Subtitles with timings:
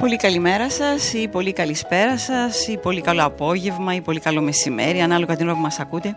[0.00, 5.00] Πολύ καλημέρα σας ή πολύ καλησπέρα σας ή πολύ καλό απόγευμα ή πολύ καλό μεσημέρι
[5.00, 6.16] ανάλογα την ώρα που μας ακούτε.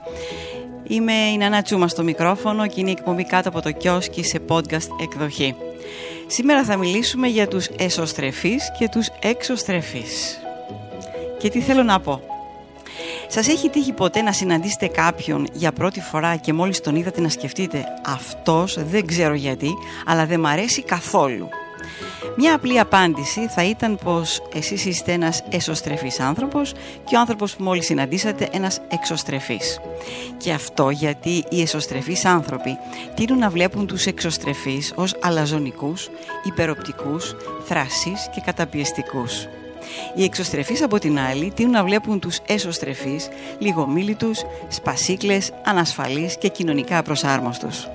[0.83, 4.39] Είμαι η Νανά Τσούμα στο μικρόφωνο και είναι η εκπομπή κάτω από το κιόσκι σε
[4.49, 5.55] podcast εκδοχή.
[6.27, 10.39] Σήμερα θα μιλήσουμε για τους εσωστρεφείς και τους εξωστρεφείς.
[11.39, 12.21] Και τι θέλω να πω.
[13.27, 17.29] Σας έχει τύχει ποτέ να συναντήσετε κάποιον για πρώτη φορά και μόλις τον είδατε να
[17.29, 19.69] σκεφτείτε «Αυτός δεν ξέρω γιατί,
[20.05, 21.49] αλλά δεν μ' αρέσει καθόλου».
[22.35, 27.63] Μια απλή απάντηση θα ήταν πως εσείς είστε ένας εσωστρεφής άνθρωπος και ο άνθρωπος που
[27.63, 29.79] μόλις συναντήσατε ένας εξωστρεφής.
[30.37, 32.77] Και αυτό γιατί οι εσωστρεφείς άνθρωποι
[33.15, 36.09] τείνουν να βλέπουν τους εξωστρεφείς ως αλαζονικούς,
[36.43, 39.47] υπεροπτικούς, θράσις και καταπιεστικούς.
[40.15, 46.97] Οι εξωστρεφείς από την άλλη τείνουν να βλέπουν τους εσωστρεφείς λιγομίλητους, σπασίκλες, ανασφαλείς και κοινωνικά
[46.97, 47.87] απροσάρμοστους.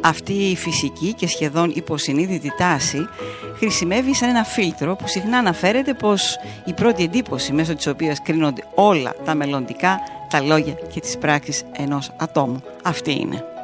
[0.00, 3.08] Αυτή η φυσική και σχεδόν υποσυνείδητη τάση
[3.56, 8.64] χρησιμεύει σαν ένα φίλτρο που συχνά αναφέρεται πως η πρώτη εντύπωση μέσω της οποίας κρίνονται
[8.74, 12.62] όλα τα μελλοντικά, τα λόγια και τις πράξεις ενός ατόμου.
[12.82, 13.55] Αυτή είναι.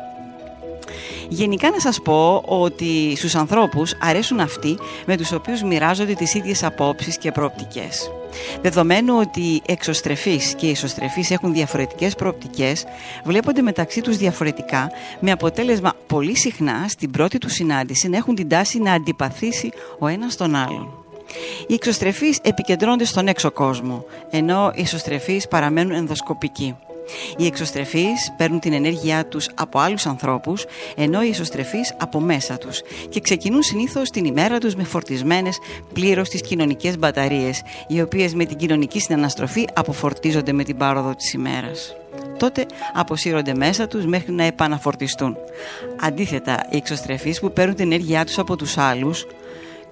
[1.28, 6.64] Γενικά να σας πω ότι στους ανθρώπους αρέσουν αυτοί με τους οποίους μοιράζονται τις ίδιες
[6.64, 8.10] απόψεις και προοπτικές.
[8.62, 12.84] Δεδομένου ότι οι εξωστρεφείς και οι ισοστρεφείς έχουν διαφορετικές προοπτικές,
[13.24, 18.48] βλέπονται μεταξύ τους διαφορετικά, με αποτέλεσμα πολύ συχνά στην πρώτη τους συνάντηση να έχουν την
[18.48, 20.88] τάση να αντιπαθήσει ο ένας τον άλλον.
[21.66, 26.76] Οι εξωστρεφείς επικεντρώνονται στον έξω κόσμο, ενώ οι ισοστρεφείς παραμένουν ενδοσκοπικοί.
[27.36, 30.64] Οι εξωστρεφείς παίρνουν την ενέργειά τους από άλλους ανθρώπους,
[30.96, 35.58] ενώ οι ισοστρεφείς από μέσα τους και ξεκινούν συνήθως την ημέρα τους με φορτισμένες
[35.92, 41.32] πλήρως τις κοινωνικές μπαταρίες, οι οποίες με την κοινωνική συναναστροφή αποφορτίζονται με την πάροδο της
[41.32, 41.94] ημέρας.
[42.38, 45.36] Τότε αποσύρονται μέσα τους μέχρι να επαναφορτιστούν.
[46.00, 49.26] Αντίθετα, οι εξωστρεφείς που παίρνουν την ενέργειά τους από τους άλλους,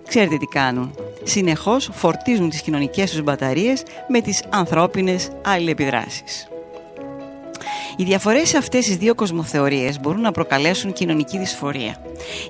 [0.09, 0.95] ξέρετε τι κάνουν.
[1.23, 6.50] Συνεχώς φορτίζουν τις κοινωνικές τους μπαταρίες με τις ανθρώπινες αλληλεπιδράσεις.
[8.01, 11.97] Οι διαφορές σε αυτές τις δύο κοσμοθεωρίες μπορούν να προκαλέσουν κοινωνική δυσφορία.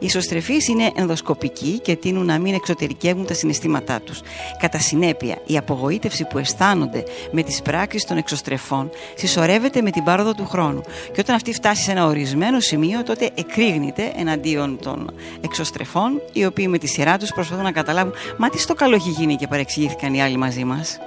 [0.01, 4.21] Οι ισοστρεφείς είναι ενδοσκοπικοί και τείνουν να μην εξωτερικεύουν τα συναισθήματά τους.
[4.59, 10.35] Κατά συνέπεια, η απογοήτευση που αισθάνονται με τις πράξεις των εξωστρεφών συσσωρεύεται με την πάροδο
[10.35, 10.81] του χρόνου.
[11.13, 16.67] Και όταν αυτή φτάσει σε ένα ορισμένο σημείο, τότε εκρήγνεται εναντίον των εξωστρεφών, οι οποίοι
[16.69, 20.15] με τη σειρά τους προσπαθούν να καταλάβουν Μα τι στο καλό έχει γίνει και παρεξηγήθηκαν
[20.15, 20.99] οι άλλοι μαζί μας.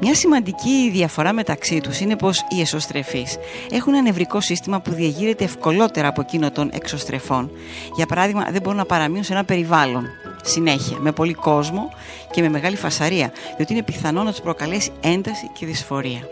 [0.00, 3.36] Μια σημαντική διαφορά μεταξύ τους είναι πως οι εσωστρεφείς
[3.70, 7.50] έχουν ένα νευρικό σύστημα που διαγείρεται ευκολότερα από εκείνο των εξωστρεφών.
[7.96, 10.06] Για παράδειγμα, δεν μπορούν να παραμείνουν σε ένα περιβάλλον
[10.42, 11.90] συνέχεια, με πολύ κόσμο
[12.30, 16.28] και με μεγάλη φασαρία, διότι είναι πιθανό να τους προκαλέσει ένταση και δυσφορία.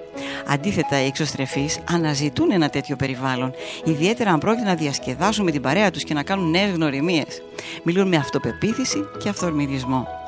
[0.47, 3.53] Αντίθετα, οι εξωστρεφείς αναζητούν ένα τέτοιο περιβάλλον,
[3.85, 7.43] ιδιαίτερα αν πρόκειται να διασκεδάσουν με την παρέα τους και να κάνουν νέες γνωριμίες.
[7.83, 10.26] Μιλούν με αυτοπεποίθηση και αυθορμητισμό.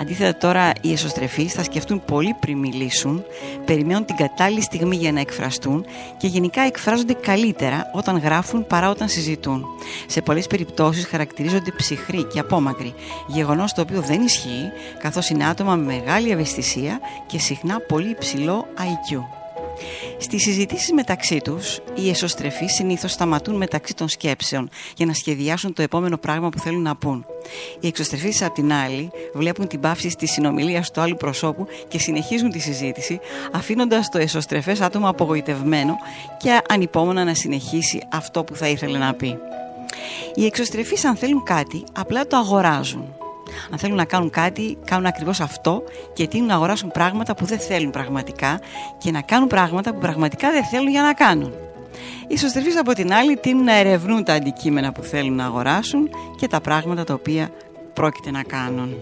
[0.00, 3.24] Αντίθετα τώρα οι εσωστρεφείς θα σκεφτούν πολύ πριν μιλήσουν,
[3.64, 5.84] περιμένουν την κατάλληλη στιγμή για να εκφραστούν
[6.16, 9.64] και γενικά εκφράζονται καλύτερα όταν γράφουν παρά όταν συζητούν.
[10.06, 12.94] Σε πολλές περιπτώσεις χαρακτηρίζονται ψυχροί και απόμακροι,
[13.26, 18.66] γεγονός το οποίο δεν ισχύει καθώς είναι άτομα με μεγάλη ευαισθησία και συχνά πολύ υψηλό
[18.76, 19.35] IQ.
[20.18, 25.82] Στις συζητήσεις μεταξύ τους, οι εσωστρεφείς συνήθως σταματούν μεταξύ των σκέψεων για να σχεδιάσουν το
[25.82, 27.26] επόμενο πράγμα που θέλουν να πούν.
[27.80, 32.50] Οι εξωστρεφείς απ' την άλλη βλέπουν την πάυση στη συνομιλία του άλλου προσώπου και συνεχίζουν
[32.50, 33.20] τη συζήτηση
[33.52, 35.96] αφήνοντας το εσωστρεφές άτομο απογοητευμένο
[36.38, 39.38] και ανυπόμονα να συνεχίσει αυτό που θα ήθελε να πει.
[40.34, 43.14] Οι εξωστρεφείς αν θέλουν κάτι απλά το αγοράζουν
[43.70, 45.82] αν θέλουν να κάνουν κάτι, κάνουν ακριβώς αυτό
[46.12, 48.60] και τείνουν να αγοράσουν πράγματα που δεν θέλουν πραγματικά
[48.98, 51.52] και να κάνουν πράγματα που πραγματικά δεν θέλουν για να κάνουν.
[52.28, 56.48] Οι ισοστρεφείς από την άλλη τείνουν να ερευνούν τα αντικείμενα που θέλουν να αγοράσουν και
[56.48, 57.50] τα πράγματα τα οποία
[57.92, 58.94] πρόκειται να κάνουν.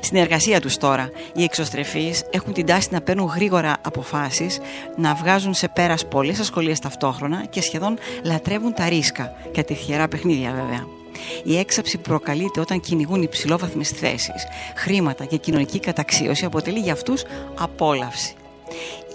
[0.00, 4.58] Στην εργασία τους τώρα, οι εξωστρεφείς έχουν την τάση να παίρνουν γρήγορα αποφάσεις,
[4.96, 10.50] να βγάζουν σε πέρας πολλές ασχολίες ταυτόχρονα και σχεδόν λατρεύουν τα ρίσκα και τυχερά παιχνίδια
[10.50, 10.95] βέβαια.
[11.44, 14.46] Η έξαψη που προκαλείται όταν κυνηγούν υψηλόβαθμες θέσεις,
[14.76, 17.24] χρήματα και κοινωνική καταξίωση αποτελεί για αυτούς
[17.54, 18.34] απόλαυση.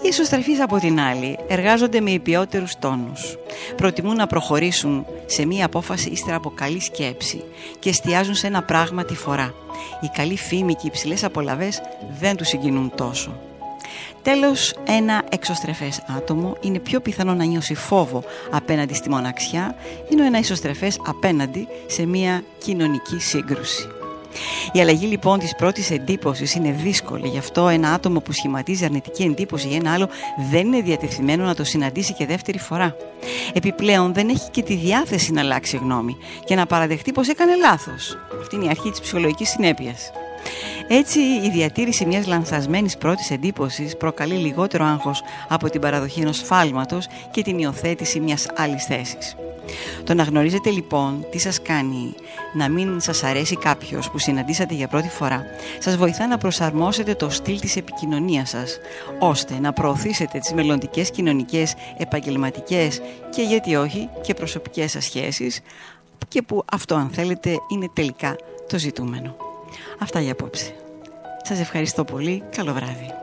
[0.02, 3.36] Οι ισοστρεφείς από την άλλη εργάζονται με υπιότερους τόνους.
[3.76, 7.44] Προτιμούν να προχωρήσουν σε μία απόφαση ύστερα από καλή σκέψη
[7.78, 9.54] και εστιάζουν σε ένα πράγμα τη φορά.
[10.00, 11.80] Η καλή φήμη και οι υψηλές απολαυές
[12.20, 13.51] δεν τους συγκινούν τόσο.
[14.22, 19.74] Τέλος, ένα εξωστρεφές άτομο είναι πιο πιθανό να νιώσει φόβο απέναντι στη μοναξιά,
[20.10, 23.88] ενώ ένα ισοστρεφές απέναντι σε μια κοινωνική σύγκρουση.
[24.72, 29.22] Η αλλαγή λοιπόν της πρώτης εντύπωσης είναι δύσκολη, γι' αυτό ένα άτομο που σχηματίζει αρνητική
[29.22, 30.08] εντύπωση για ένα άλλο
[30.50, 32.96] δεν είναι διατεθειμένο να το συναντήσει και δεύτερη φορά.
[33.52, 38.18] Επιπλέον δεν έχει και τη διάθεση να αλλάξει γνώμη και να παραδεχτεί πως έκανε λάθος.
[38.40, 40.10] Αυτή είναι η αρχή της ψυχολογικής συνέπειας.
[40.88, 47.06] Έτσι, η διατήρηση μιας λανθασμένης πρώτης εντύπωσης προκαλεί λιγότερο άγχος από την παραδοχή ενός φάλματος
[47.30, 49.36] και την υιοθέτηση μιας άλλης θέσης.
[50.04, 52.14] Το να γνωρίζετε λοιπόν τι σας κάνει
[52.52, 55.44] να μην σας αρέσει κάποιος που συναντήσατε για πρώτη φορά
[55.78, 58.78] σας βοηθά να προσαρμόσετε το στυλ της επικοινωνίας σας
[59.18, 63.00] ώστε να προωθήσετε τις μελλοντικές κοινωνικές, επαγγελματικές
[63.30, 65.60] και γιατί όχι και προσωπικές σας σχέσεις
[66.28, 68.36] και που αυτό αν θέλετε είναι τελικά
[68.68, 69.51] το ζητούμενο.
[69.98, 70.74] Αυτά για απόψε.
[71.42, 72.42] Σας ευχαριστώ πολύ.
[72.50, 73.21] Καλό βράδυ.